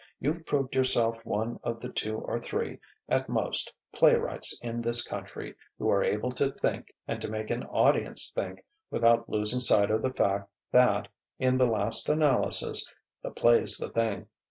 [0.19, 5.53] You've proved yourself one of the two or three, at most, playwrights in this country
[5.77, 10.01] who are able to think and to make an audience think without losing sight of
[10.01, 12.83] the fact that, in the last analysis,
[13.21, 14.25] 'the play's the thing.'